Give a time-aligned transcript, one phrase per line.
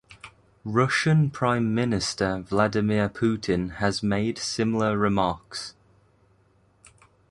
[0.65, 5.75] Russian Prime Minister Vladimir Putin has made similar remarks.